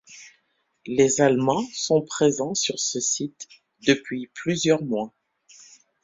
[0.87, 3.47] Les Allemands sont présents sur ce site
[3.85, 5.13] depuis plusieurs mois.